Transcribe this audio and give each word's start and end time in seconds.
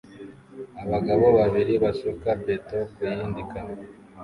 Abagabo 0.83 1.25
babiri 1.37 1.73
basuka 1.83 2.27
beto 2.45 2.79
ku 2.93 3.01
yindi 3.13 3.41
kamyo 3.51 3.83